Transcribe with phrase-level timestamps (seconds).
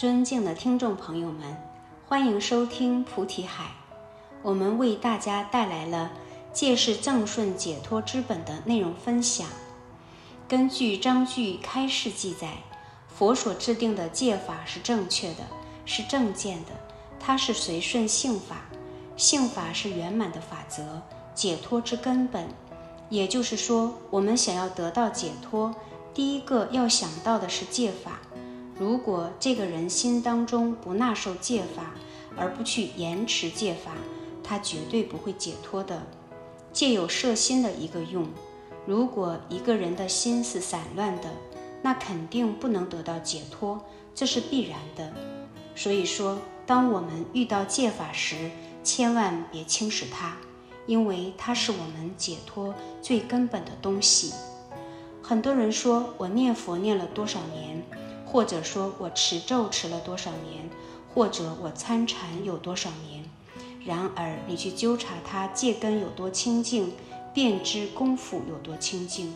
[0.00, 1.54] 尊敬的听众朋友们，
[2.08, 3.72] 欢迎收听菩提海。
[4.40, 6.10] 我们为大家带来了
[6.54, 9.46] 戒是正顺解脱之本的内容分享。
[10.48, 12.54] 根据章句开示记载，
[13.14, 15.44] 佛所制定的戒法是正确的，
[15.84, 16.70] 是正见的，
[17.18, 18.62] 它是随顺性法，
[19.18, 21.02] 性法是圆满的法则，
[21.34, 22.48] 解脱之根本。
[23.10, 25.74] 也就是说，我们想要得到解脱，
[26.14, 28.12] 第一个要想到的是戒法。
[28.80, 31.92] 如果这个人心当中不纳受戒法，
[32.34, 33.92] 而不去延迟戒法，
[34.42, 36.00] 他绝对不会解脱的。
[36.72, 38.26] 戒有摄心的一个用。
[38.86, 41.28] 如果一个人的心是散乱的，
[41.82, 43.78] 那肯定不能得到解脱，
[44.14, 45.12] 这是必然的。
[45.76, 48.50] 所以说，当我们遇到戒法时，
[48.82, 50.38] 千万别轻视它，
[50.86, 54.32] 因为它是我们解脱最根本的东西。
[55.22, 57.84] 很多人说我念佛念了多少年，
[58.30, 60.70] 或者说我持咒持了多少年，
[61.12, 63.24] 或者我参禅有多少年。
[63.84, 66.92] 然而，你去纠察他戒根有多清净。
[67.32, 69.32] 便知功夫有多清净。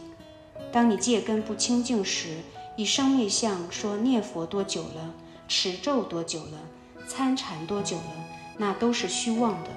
[0.72, 2.38] 当你戒根不清净时，
[2.76, 5.14] 以生灭相说念佛多久了，
[5.46, 6.58] 持咒多久了，
[7.06, 8.26] 参禅多久了，
[8.58, 9.70] 那都是虚妄的。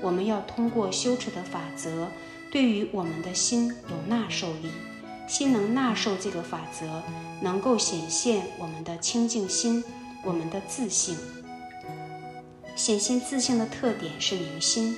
[0.00, 2.08] 我们要通过修持的法则，
[2.50, 4.68] 对于我们的心有纳受力，
[5.26, 7.02] 心能纳受这个法则，
[7.40, 9.82] 能够显现我们的清净心，
[10.22, 11.16] 我们的自信。
[12.74, 14.96] 显现自信的特点是明心。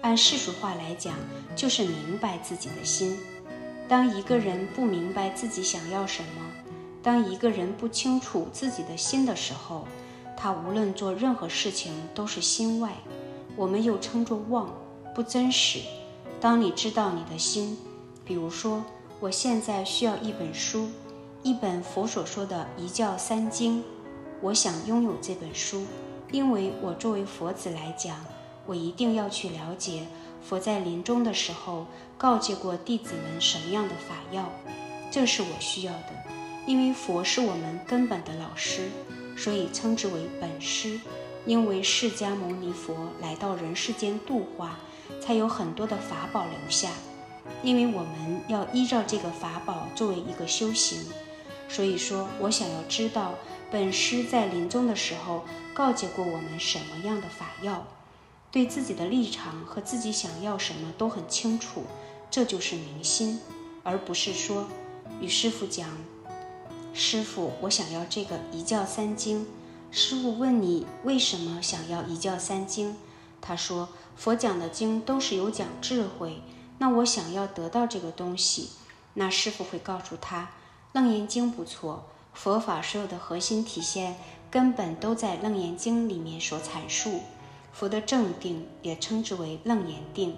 [0.00, 1.14] 按世俗话来讲，
[1.56, 3.18] 就是明白自己的心。
[3.88, 6.44] 当一个人不明白自己想要什么，
[7.02, 9.86] 当一个人不清楚自己的心的时候，
[10.36, 12.92] 他无论做任何事情都是心外。
[13.56, 14.68] 我们又称作妄，
[15.14, 15.80] 不真实。
[16.40, 17.78] 当你知道你的心，
[18.24, 18.84] 比如说，
[19.20, 20.88] 我现在需要一本书，
[21.42, 23.82] 一本佛所说的一教三经，
[24.40, 25.86] 我想拥有这本书，
[26.30, 28.16] 因为我作为佛子来讲。
[28.66, 30.06] 我一定要去了解
[30.42, 31.86] 佛在临终的时候
[32.16, 34.50] 告诫过弟子们什么样的法要，
[35.10, 36.08] 这是我需要的。
[36.66, 38.88] 因为佛是我们根本的老师，
[39.36, 40.98] 所以称之为本师。
[41.44, 44.78] 因为释迦牟尼佛来到人世间度化，
[45.20, 46.88] 才有很多的法宝留下。
[47.62, 51.04] 因为我们要依照这个法宝作为一个修行，
[51.68, 53.34] 所以说我想要知道
[53.70, 57.86] 本师在临终的时候告诫过我们什么样的法要。
[58.50, 61.82] 对自己的立场和自己想要什么都很清楚，
[62.30, 63.40] 这就是明心，
[63.82, 64.68] 而不是说
[65.20, 65.88] 与师傅讲
[66.94, 69.44] ：“师傅，我想要这个一教三经。”
[69.90, 72.94] 师傅问你为什么想要一教三经？
[73.40, 76.40] 他说：“佛讲的经都是有讲智慧，
[76.78, 78.70] 那我想要得到这个东西。”
[79.14, 80.50] 那师傅会告诉他
[80.92, 84.16] ：“楞严经不错，佛法所有的核心体现
[84.50, 87.20] 根本都在楞严经里面所阐述。”
[87.72, 90.36] 佛的正定也称之为楞严定，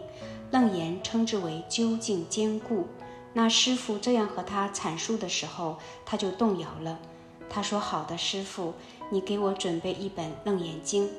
[0.50, 2.86] 楞严称之为究竟坚固。
[3.34, 6.98] 那师傅这样和他阐述的时候，他就动摇了。
[7.50, 8.72] 他说：“好的，师傅，
[9.10, 11.10] 你给我准备一本楞严经。”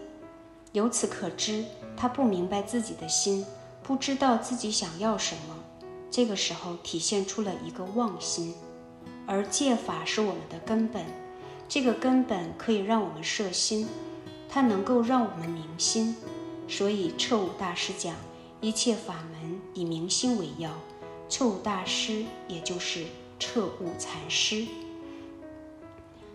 [0.73, 3.45] 由此可知，他不明白自己的心，
[3.88, 5.56] 不知道自己想要什么。
[6.12, 8.53] 这个时候体现出了一个妄心。
[9.25, 11.06] 而戒法是我们的根本，
[11.70, 13.88] 这个根本可以让我们摄心。
[14.50, 16.18] 它能够让我们明心，
[16.68, 18.14] 所以彻悟大师讲
[18.59, 20.70] 一切法门以明心为要。
[21.30, 23.06] 彻悟大师也就是
[23.40, 24.66] 彻悟禅师。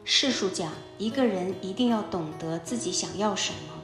[0.05, 3.83] 世俗讲一个人一定要懂得自己想要什么，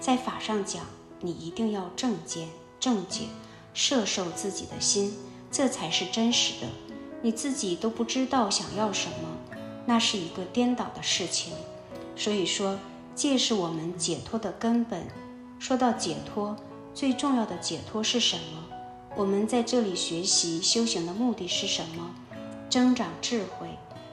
[0.00, 0.84] 在法上讲
[1.20, 2.48] 你一定要正见
[2.80, 3.26] 正解，
[3.74, 5.14] 摄受自己的心，
[5.50, 6.66] 这才是真实的。
[7.22, 9.56] 你自己都不知道想要什么，
[9.86, 11.52] 那是一个颠倒的事情。
[12.16, 12.78] 所以说。
[13.16, 15.06] 戒是我们解脱的根本。
[15.58, 16.54] 说到解脱，
[16.92, 18.62] 最重要的解脱是什么？
[19.16, 22.14] 我们在这里学习修行的目的是什么？
[22.68, 23.68] 增长智慧。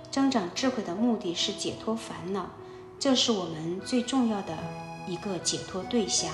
[0.09, 2.49] 增长智慧的目的是解脱烦恼，
[2.97, 4.57] 这是我们最重要的
[5.05, 6.31] 一个解脱对象。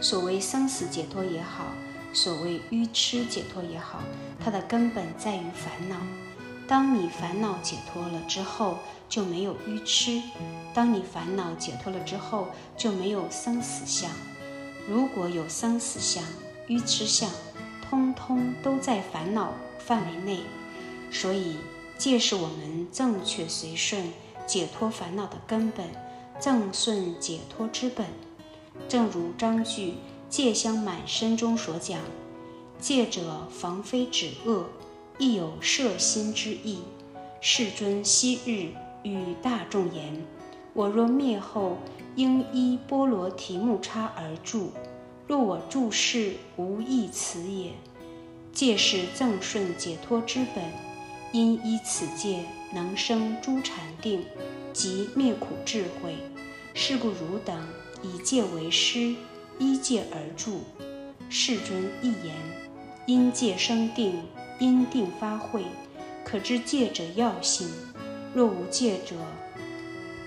[0.00, 1.66] 所谓生死解脱也好，
[2.12, 4.00] 所谓愚痴解脱也好，
[4.42, 5.96] 它的根本在于烦恼。
[6.66, 10.22] 当你烦恼解脱了之后，就没有愚痴；
[10.72, 14.10] 当你烦恼解脱了之后，就没有生死相。
[14.88, 16.24] 如果有生死相、
[16.66, 17.28] 愚痴相，
[17.88, 20.40] 通通都在烦恼范围内。
[21.10, 21.56] 所以，
[21.98, 24.12] 戒是我们正确随顺
[24.46, 25.86] 解脱烦恼的根本，
[26.40, 28.06] 正顺解脱之本。
[28.88, 29.94] 正如章句
[30.28, 32.00] “戒香满身”中所讲
[32.80, 34.66] ：“戒者，防非止恶。”
[35.18, 36.78] 亦有摄心之意。
[37.42, 38.72] 世尊昔日
[39.02, 40.24] 与大众言
[40.72, 41.76] ：“我若灭后，
[42.16, 44.72] 应依波罗提木叉而住。
[45.26, 47.72] 若我住世，无益此也。
[48.52, 50.64] 戒是正顺解脱之本，
[51.32, 54.24] 因依此戒能生诸禅定，
[54.72, 56.16] 即灭苦智慧。
[56.72, 57.68] 是故汝等
[58.02, 59.14] 以戒为师，
[59.58, 60.60] 依戒而住。
[61.28, 62.34] 世尊一言：
[63.06, 64.22] 因戒生定，
[64.58, 65.64] 因定发慧，
[66.24, 67.68] 可知戒者要性。
[68.34, 69.16] 若无戒者，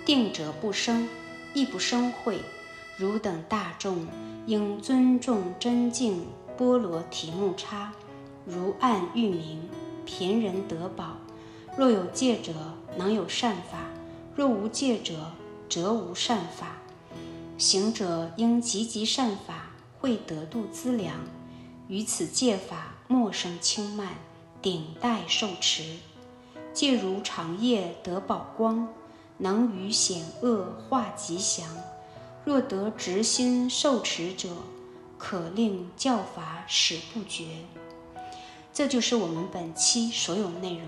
[0.06, 1.08] 定者不生，
[1.54, 2.40] 亦不生慧。
[2.98, 4.06] 汝等大众
[4.46, 6.26] 应尊重真净
[6.56, 7.92] 波罗提木叉，
[8.46, 9.68] 如暗喻明，
[10.06, 11.18] 贫人得宝。
[11.76, 12.54] 若有戒者，
[12.96, 13.80] 能有善法；
[14.36, 15.32] 若无戒者，
[15.68, 16.78] 则无善法。
[17.58, 21.16] 行者应积极善法，会得度资粮。
[21.88, 24.16] 于此戒法，莫生轻慢，
[24.62, 25.98] 顶戴受持。
[26.74, 28.88] 戒如长夜得宝光，
[29.38, 31.68] 能于险恶化吉祥。
[32.44, 34.50] 若得直心受持者，
[35.18, 37.46] 可令教法始不绝。
[38.74, 40.88] 这就是我们本期所有内容。